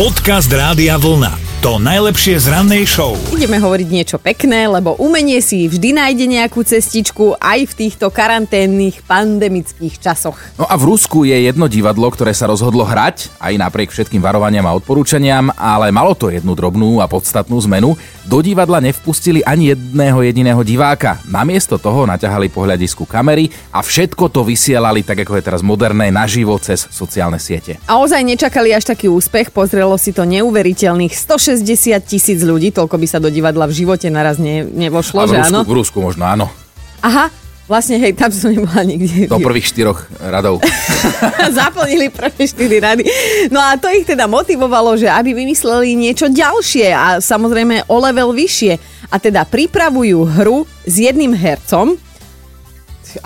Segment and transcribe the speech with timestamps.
[0.00, 1.49] Podcast Rádia Vlna.
[1.60, 3.12] To najlepšie z rannej show.
[3.36, 9.04] Ideme hovoriť niečo pekné, lebo umenie si vždy nájde nejakú cestičku aj v týchto karanténnych
[9.04, 10.40] pandemických časoch.
[10.56, 14.64] No a v Rusku je jedno divadlo, ktoré sa rozhodlo hrať, aj napriek všetkým varovaniam
[14.64, 17.92] a odporúčaniam, ale malo to jednu drobnú a podstatnú zmenu.
[18.24, 21.20] Do divadla nevpustili ani jedného jediného diváka.
[21.28, 26.56] Namiesto toho naťahali pohľadisku kamery a všetko to vysielali tak, ako je teraz moderné, naživo
[26.56, 27.76] cez sociálne siete.
[27.84, 31.49] A ozaj nečakali až taký úspech, pozrelo si to neuveriteľných 160
[31.98, 35.38] tisíc ľudí, toľko by sa do divadla v živote naraz ne, nevošlo, A v že
[35.42, 35.60] Rusku, áno?
[35.66, 36.46] v Rusku možno áno.
[37.02, 37.26] Aha,
[37.66, 39.26] vlastne hej, tam som nebola nikde.
[39.26, 40.62] Do prvých štyroch radov.
[41.58, 43.02] Zaplnili prvé štyri rady.
[43.50, 48.30] No a to ich teda motivovalo, že aby vymysleli niečo ďalšie a samozrejme o level
[48.30, 48.72] vyššie.
[49.10, 51.98] A teda pripravujú hru s jedným hercom,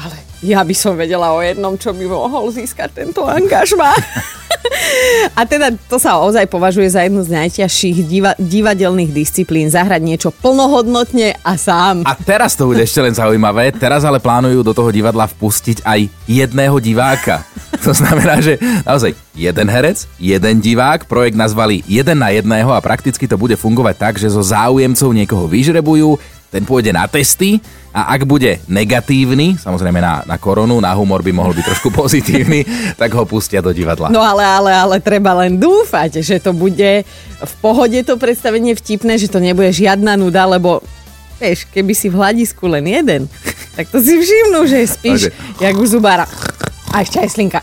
[0.00, 3.96] ale ja by som vedela o jednom, čo by mohol získať tento angažma.
[5.36, 9.68] A teda to sa ozaj považuje za jednu z najťažších diva- divadelných disciplín.
[9.72, 12.04] Zahrať niečo plnohodnotne a sám.
[12.04, 13.72] A teraz to bude ešte len zaujímavé.
[13.76, 17.44] Teraz ale plánujú do toho divadla vpustiť aj jedného diváka.
[17.84, 18.56] To znamená, že
[18.88, 23.96] naozaj jeden herec, jeden divák, projekt nazvali jeden na jedného a prakticky to bude fungovať
[24.00, 26.16] tak, že zo záujemcov niekoho vyžrebujú,
[26.48, 27.60] ten pôjde na testy
[27.94, 32.66] a ak bude negatívny, samozrejme na, na koronu, na humor by mohol byť trošku pozitívny,
[33.00, 34.10] tak ho pustia do divadla.
[34.10, 37.06] No ale, ale, ale treba len dúfať, že to bude
[37.38, 40.82] v pohode to predstavenie vtipné, že to nebude žiadna nuda, lebo
[41.38, 43.22] vieš, keby si v hľadisku len jeden,
[43.78, 45.30] tak to si všimnú, že spíš
[45.62, 46.26] jak u zubára.
[46.90, 47.60] A ešte aj slinka.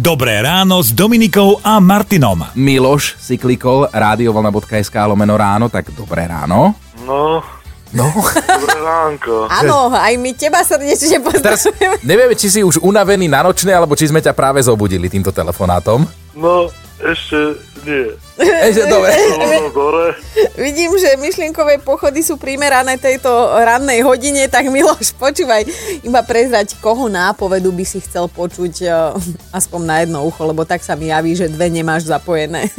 [0.00, 2.44] Dobré ráno s Dominikou a Martinom.
[2.56, 6.72] Miloš si klikol radiovolna.sk lomeno ráno, tak dobré ráno.
[7.04, 7.44] No,
[7.90, 8.06] No,
[8.46, 9.50] dobré ránko.
[9.50, 11.98] Áno, aj my teba srdečne pozdravujeme.
[12.06, 16.06] nevieme, či si už unavený na nočné, alebo či sme ťa práve zobudili týmto telefonátom.
[16.38, 16.70] No,
[17.02, 18.14] ešte nie.
[18.38, 19.10] Ešte, dobre.
[19.34, 20.14] No, dore.
[20.54, 23.26] Vidím, že myšlienkové pochody sú primerané tejto
[23.58, 25.66] rannej hodine, tak Miloš, počúvaj,
[26.06, 29.18] iba prezrať, koho nápovedu by si chcel počuť uh,
[29.50, 32.70] aspoň na jedno ucho, lebo tak sa mi javí, že dve nemáš zapojené.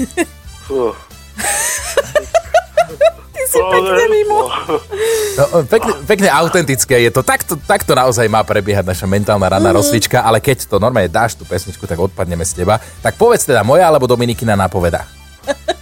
[3.52, 4.48] Si pekne mimo.
[5.36, 7.20] No, pekne, pekne autentické je to.
[7.20, 9.78] Takto, takto naozaj má prebiehať naša mentálna ranná mm.
[9.84, 12.80] rozcvička, ale keď to normálne dáš tú pesničku, tak odpadneme z teba.
[13.04, 15.04] Tak povedz teda moja alebo Dominikina nápoveda.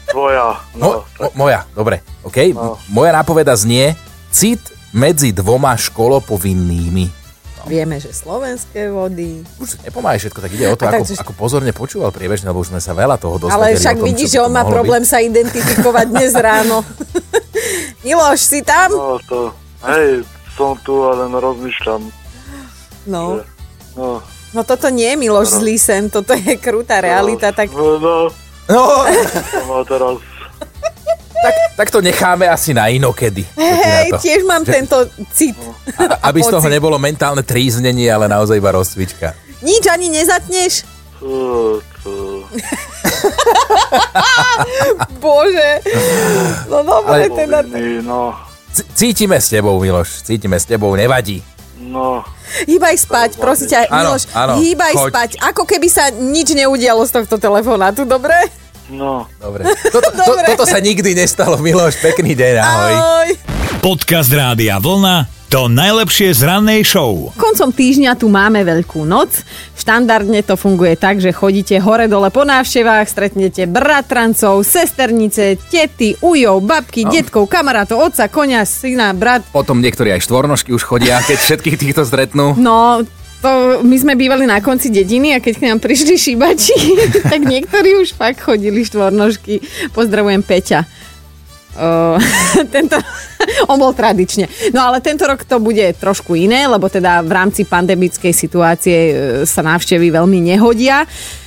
[0.10, 0.58] Tvoja.
[0.74, 0.88] Mo, No,
[1.22, 2.58] mo, moja, dobre, OK.
[2.58, 2.82] No.
[2.90, 3.94] Moja nápoveda znie
[4.34, 7.22] cit medzi dvoma školopovinnými.
[7.68, 9.44] Vieme, že slovenské vody.
[9.60, 12.64] Už nepomáha všetko, tak ide o to, A ako, to- ako pozorne počúval priebežne, lebo
[12.64, 13.76] už sme sa veľa toho dozvedeli.
[13.76, 15.12] Ale však tom, vidíš, že on má problém byť.
[15.12, 16.82] sa identifikovať dnes ráno.
[18.10, 18.90] Miloš, si tam?
[18.90, 19.54] no, to...
[19.86, 20.26] Hej,
[20.58, 22.10] som tu a len rozmýšľam.
[23.06, 23.46] No.
[23.94, 24.18] No,
[24.50, 28.34] No toto nie je Miloš zlý sen, toto je krutá realita, tak No, no,
[28.66, 29.06] No,
[29.54, 30.18] to má teraz...
[31.46, 33.46] tak, tak to necháme asi na inokedy.
[33.54, 35.54] Hej, tiež mám tento cit.
[35.94, 39.38] A, aby z toho nebolo mentálne tríznenie, ale naozaj iba rozcvička.
[39.62, 40.82] Nič ani nezatneš?
[41.22, 41.78] To...
[45.20, 45.70] Bože.
[46.66, 47.58] No dobre, Ale- teda.
[48.02, 48.34] No,
[48.94, 51.42] cítime s tebou, Miloš, cítime s tebou, nevadí.
[51.80, 52.22] no,
[52.62, 55.10] Hýbaj spať, prosím ťa, Áno, Miloš, áno, hýbaj choď.
[55.10, 58.36] spať, ako keby sa nič neudialo z tohto telefonátu, dobre?
[58.90, 59.26] no.
[59.38, 59.64] Dobre.
[59.88, 60.46] Toto, to, Dobre.
[60.48, 62.92] toto sa nikdy nestalo, Miloš, pekný deň, ahoj.
[62.92, 63.30] Ahoj.
[63.80, 65.39] Podcast Rádia Vlna.
[65.50, 67.34] To najlepšie z rannej show.
[67.34, 69.42] Koncom týždňa tu máme Veľkú noc.
[69.74, 77.02] Štandardne to funguje tak, že chodíte hore-dole po návštevách, stretnete bratrancov, sesternice, tety, ujov, babky,
[77.02, 77.10] No.
[77.10, 79.42] detkov, kamarátov, otca, konia, syna, brat.
[79.50, 82.54] Potom niektorí aj štvornožky už chodia, keď všetkých týchto stretnú.
[82.54, 83.02] No,
[83.42, 86.78] to my sme bývali na konci dediny a keď k nám prišli šíbači,
[87.34, 89.66] tak niektorí už fakt chodili štvornožky.
[89.98, 90.86] Pozdravujem Peťa.
[91.78, 92.18] Uh,
[92.74, 92.98] tento,
[93.72, 94.50] on bol tradične.
[94.76, 99.14] No ale tento rok to bude trošku iné, lebo teda v rámci pandemickej situácie e,
[99.46, 101.06] sa návštevy veľmi nehodia.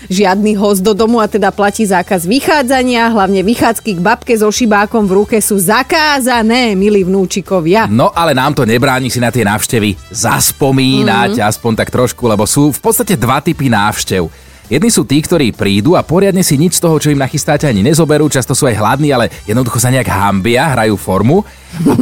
[0.08, 5.06] Žiadny host do domu a teda platí zákaz vychádzania, hlavne vychádzky k babke so šibákom
[5.06, 7.86] v ruke sú zakázané, milí vnúčikovia.
[7.86, 11.44] No ale nám to nebráni si na tie návštevy zaspomínať, mm.
[11.44, 14.41] aspoň tak trošku, lebo sú v podstate dva typy návštev.
[14.72, 17.84] Jedni sú tí, ktorí prídu a poriadne si nič z toho, čo im nachystáte, ani
[17.84, 21.44] nezoberú, často sú aj hladní, ale jednoducho sa nejak hambia, hrajú formu.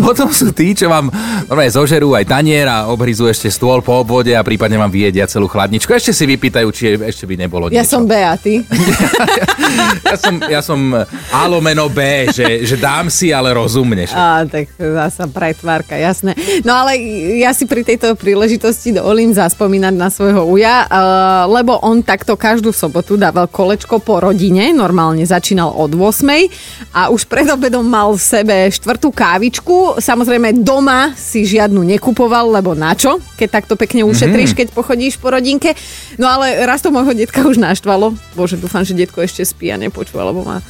[0.02, 1.08] Potom sú tí, čo vám
[1.46, 5.46] normálne zožerú aj tanier a obhryzú ešte stôl po obvode a prípadne vám vyjedia celú
[5.46, 5.90] chladničku.
[5.90, 7.94] Ešte si vypýtajú, či ešte by nebolo Ja niečo.
[7.94, 8.66] som Bea, ty.
[10.10, 10.80] ja som, ja som
[11.30, 12.00] A lomeno B,
[12.30, 14.04] že, že dám si, ale rozumne.
[14.04, 16.34] že- Á, tak zasa pretvárka, jasné.
[16.66, 16.98] No ale
[17.38, 20.86] ja si pri tejto príležitosti dovolím zaspomínať na svojho uja,
[21.46, 26.50] lebo on takto každú sobotu dával kolečko po rodine, normálne začínal od 8
[26.90, 29.59] a už pred obedom mal v sebe štvrtú kávičku.
[30.00, 33.20] Samozrejme doma si žiadnu nekupoval, lebo na čo?
[33.36, 35.76] Keď takto pekne ušetríš, keď pochodíš po rodinke.
[36.16, 38.16] No ale raz to môjho detka už naštvalo.
[38.34, 40.64] Bože, dúfam, že detko ešte spí a nepočúva, lebo má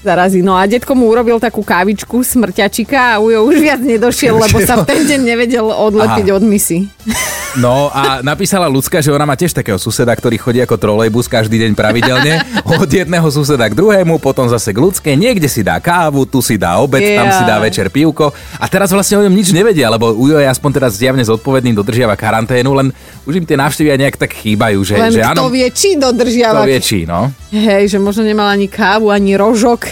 [0.00, 0.40] zarazí.
[0.40, 4.80] No a detko mu urobil takú kávičku smrťačika a Ujo už viac nedošiel, lebo sa
[4.80, 6.36] v ten deň nevedel odlepiť Aha.
[6.36, 6.88] od misy.
[7.58, 11.58] No a napísala ľudská, že ona má tiež takého suseda, ktorý chodí ako trolejbus každý
[11.66, 12.38] deň pravidelne.
[12.62, 15.18] Od jedného suseda k druhému, potom zase k ľudskej.
[15.18, 18.30] Niekde si dá kávu, tu si dá obed, tam si dá večer pivko.
[18.54, 22.14] A teraz vlastne o ňom nič nevedia, lebo Ujo je aspoň teraz zjavne zodpovedný, dodržiava
[22.14, 22.94] karanténu, len
[23.26, 25.98] už im tie návštevy aj nejak tak chýbajú, že, Len že kto áno, vie, či
[25.98, 26.62] dodržiava.
[26.62, 27.34] vie či, no.
[27.50, 29.90] Hej, že možno nemal ani kávu, ani rožok.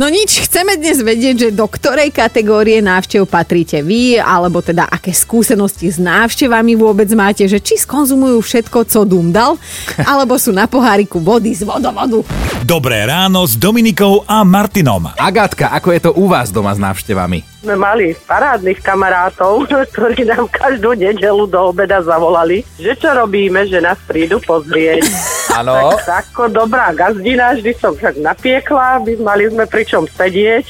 [0.00, 5.12] No nič, chceme dnes vedieť, že do ktorej kategórie návštev patríte vy, alebo teda aké
[5.12, 9.60] skúsenosti s návštevami vôbec máte, že či skonzumujú všetko, co Dum dal,
[10.12, 12.24] alebo sú na poháriku vody z vodovodu.
[12.64, 15.12] Dobré ráno s Dominikou a Martinom.
[15.12, 17.52] Agátka, ako je to u vás doma s návštevami?
[17.62, 23.78] sme mali parádnych kamarátov, ktorí nám každú nedelu do obeda zavolali, že čo robíme, že
[23.78, 25.06] nás prídu pozrieť.
[25.52, 25.92] Áno.
[26.00, 30.64] Tak ako dobrá gazdina, vždy som však napiekla, my mali sme pričom sedieť.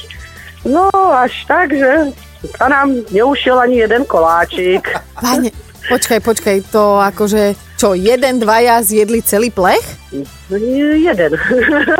[0.67, 2.11] No až tak, že
[2.59, 4.83] sa nám neušiel ani jeden koláčik.
[5.23, 5.51] Pane,
[5.87, 9.83] počkaj, počkaj, to akože, čo, jeden, dvaja zjedli celý plech?
[10.51, 11.31] Jeden.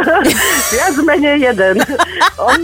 [0.71, 1.79] Viac menej jeden.
[2.39, 2.59] On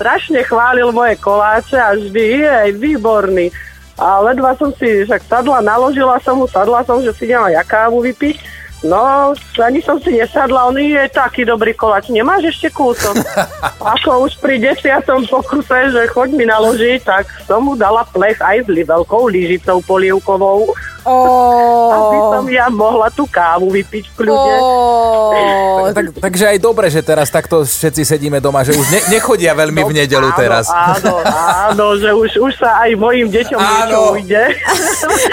[0.00, 3.52] strašne chválil moje koláče a vždy je výborný.
[4.00, 7.68] A ledva som si však sadla, naložila som mu, sadla som, že si idem aj
[7.68, 8.59] kávu vypiť.
[8.80, 13.12] No, ani som si nesadla, on je taký dobrý koláč, nemáš ešte kúsok?
[14.00, 18.64] Ako už pri desiatom pokuse, že choď mi naložiť, tak som mu dala plech aj
[18.64, 20.72] s veľkou lyžicou polievkovou,
[21.04, 24.52] aby som ja mohla tú kávu vypiť v kľude.
[24.60, 29.56] Oh, Tak, takže aj dobre, že teraz takto všetci sedíme doma, že už ne, nechodia
[29.56, 30.64] veľmi v nedelu áno, teraz.
[30.70, 31.14] Áno,
[31.70, 34.14] áno, že už, už sa aj mojim deťom niečo Áno.
[34.18, 34.44] ujde.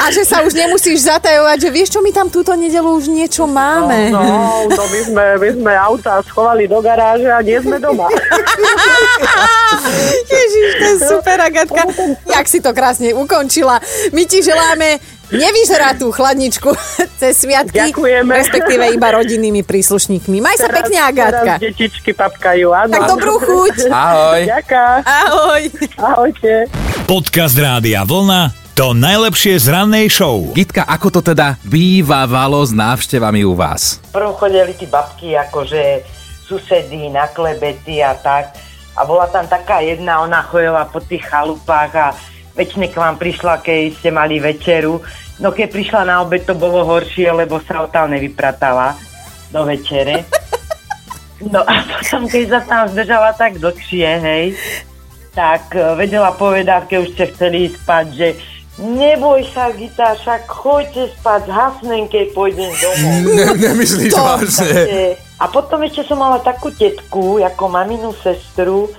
[0.01, 3.45] A že sa už nemusíš zatajovať, že vieš čo, my tam túto nedelu už niečo
[3.45, 4.09] máme.
[4.13, 4.23] No,
[4.71, 8.07] no my, sme, my sme auta schovali do garáže a nie sme doma.
[10.27, 11.83] Ježiš, to je super, Agatka.
[12.31, 13.79] Jak si to krásne ukončila.
[14.13, 14.99] My ti želáme
[15.31, 16.69] nevyžratú chladničku
[17.19, 18.31] cez sviatky, Ďakujeme.
[18.31, 20.37] respektíve iba rodinnými príslušníkmi.
[20.39, 21.53] Maj sa pekne, Agatka.
[21.57, 22.91] Teraz detičky papkajú, áno.
[22.93, 23.91] Tak dobrú chuť.
[23.91, 24.41] Ahoj.
[24.47, 25.61] Ďaká, Ahoj.
[25.99, 26.53] ahojte.
[27.07, 30.53] Podcast Rádia Vlna to najlepšie z rannej show.
[30.53, 33.97] Gitka, ako to teda bývávalo s návštevami u vás?
[34.13, 36.05] Prvom chodili tí babky akože
[36.45, 38.53] susedy na klebety a tak.
[38.93, 42.07] A bola tam taká jedna, ona chodila po tých chalupách a
[42.57, 44.97] väčšine k vám prišla, keď ste mali večeru.
[45.37, 48.97] No keď prišla na obed, to bolo horšie, lebo sa odtiaľ nevypratala
[49.53, 50.25] do večere.
[51.37, 54.45] No a potom, keď sa tam zdržala tak dlhšie, hej,
[55.37, 58.27] tak e, vedela povedať, keď už ste chceli ísť spať, že
[58.81, 63.37] neboj sa, Gita, však choďte spať, zhasnem, keď pôjdem domov.
[63.37, 68.89] Ne, nemyslíš To- Takže- A potom ešte som mala takú tetku, ako maminu sestru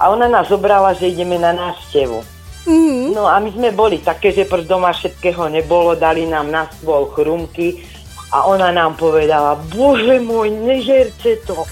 [0.00, 2.24] a ona nás zobrala, že ideme na návštevu.
[2.62, 3.06] Mm-hmm.
[3.10, 7.10] No a my sme boli také, že pr doma všetkého nebolo, dali nám na stôl
[7.10, 7.82] chrumky
[8.30, 11.66] a ona nám povedala, bože môj, nežerte to,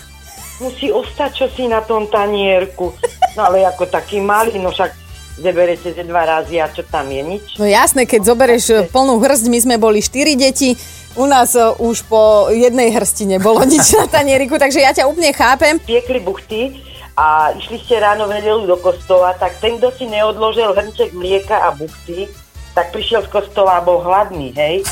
[0.61, 2.93] musí ostať čosi na tom tanierku.
[3.39, 4.93] No ale ako taký malý, no však
[5.41, 7.45] zeberete ze dva razy a čo tam je, nič.
[7.57, 10.77] No jasné, keď zoberieš e, plnú hrst, my sme boli štyri deti,
[11.17, 15.33] u nás e, už po jednej hrsti nebolo nič na tanieriku, takže ja ťa úplne
[15.33, 15.81] chápem.
[15.81, 16.90] piekli buchty
[17.21, 21.53] a išli ste ráno v nedelu do kostola, tak ten, kto si neodložil hrnček mlieka
[21.53, 22.25] a buchty,
[22.73, 24.81] tak prišiel z kostola a bol hladný, hej?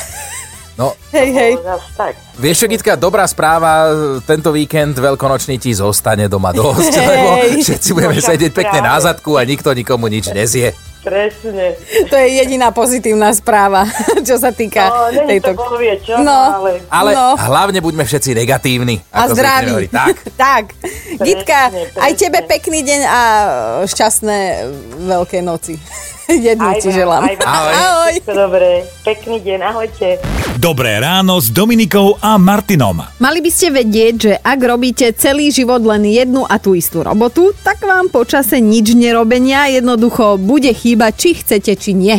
[0.78, 1.52] No, Hej, hej.
[1.98, 2.14] Tak.
[2.38, 3.90] vieš čo, Gitka, dobrá správa,
[4.22, 7.02] tento víkend veľkonočný ti zostane doma dosť, Hej.
[7.02, 7.28] lebo
[7.66, 10.70] všetci budeme No sedieť pekne na zadku a nikto nikomu nič nezie.
[10.98, 11.78] Presne.
[12.10, 13.86] To je jediná pozitívna správa,
[14.28, 15.54] čo sa týka No, tejto...
[15.54, 16.58] to bohvie čo, No.
[16.58, 16.82] ale...
[16.90, 17.38] Ale No.
[17.38, 18.98] hlavne buďme všetci negatívni.
[19.08, 19.86] A zdraví.
[19.88, 20.16] Tak.
[20.36, 20.64] tak.
[21.16, 21.98] Gitka, presne.
[21.98, 23.20] aj tebe pekný deň a
[23.86, 24.38] šťastné
[25.06, 25.78] Veľké noci.
[26.48, 27.24] Jednu ti želám.
[27.24, 27.48] Aj vám.
[27.48, 27.72] Ahoj.
[27.72, 28.12] Ahoj.
[28.28, 28.70] Dobré.
[29.00, 30.06] Pekný deň, ahojte.
[30.60, 33.00] Dobré ráno s Dominikou a Martinom.
[33.16, 37.56] Mali by ste vedieť, že ak robíte celý život len jednu a tú istú robotu,
[37.64, 42.16] tak vám počase nič nerobenia jednoducho bude chýbať, či chcete, či nie.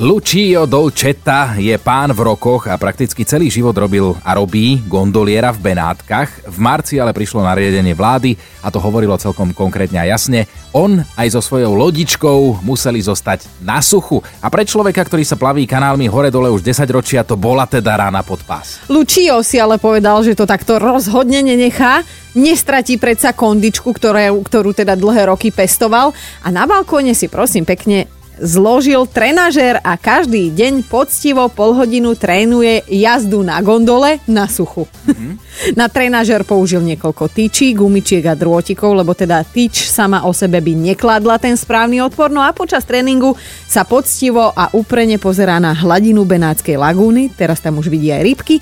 [0.00, 5.68] Lucio Dolcetta je pán v rokoch a prakticky celý život robil a robí gondoliera v
[5.68, 6.48] Benátkach.
[6.48, 8.32] V marci ale prišlo nariadenie vlády
[8.64, 10.48] a to hovorilo celkom konkrétne a jasne.
[10.72, 14.24] On aj so svojou lodičkou museli zostať na suchu.
[14.40, 18.24] A pre človeka, ktorý sa plaví kanálmi hore-dole už 10 ročia, to bola teda rána
[18.24, 18.80] pod pás.
[18.88, 22.00] Lucio si ale povedal, že to takto rozhodne nenechá,
[22.32, 28.21] nestratí predsa kondičku, ktoré, ktorú teda dlhé roky pestoval a na balkóne si prosím pekne
[28.42, 34.90] zložil trenažér a každý deň poctivo pol hodinu trénuje jazdu na gondole na suchu.
[35.78, 40.74] na trenažér použil niekoľko tyčí, gumičiek a drôtikov, lebo teda tyč sama o sebe by
[40.74, 43.38] nekladla ten správny odpor, no a počas tréningu
[43.70, 48.56] sa poctivo a úprene pozerá na hladinu Benátskej lagúny, teraz tam už vidí aj rybky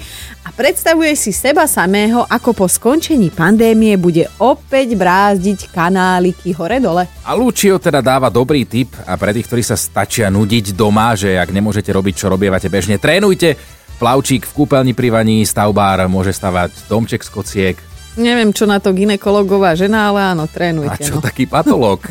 [0.45, 7.07] a predstavuje si seba samého, ako po skončení pandémie bude opäť brázdiť kanáliky hore-dole.
[7.25, 11.39] A Lucio teda dáva dobrý tip a pre tých, ktorí sa stačia nudiť doma, že
[11.39, 13.55] ak nemôžete robiť, čo robievate bežne, trénujte.
[14.03, 17.77] Plavčík v kúpeľni pri vaní, stavbár môže stavať domček z kociek.
[18.19, 20.99] Neviem, čo na to ginekologová žena, ale áno, trénujte.
[20.99, 21.23] A čo no.
[21.23, 22.03] taký patológ?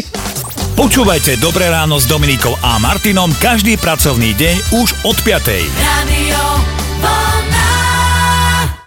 [0.80, 5.78] Počúvajte Dobré ráno s Dominikou a Martinom každý pracovný deň už od 5.
[5.78, 6.40] Radio.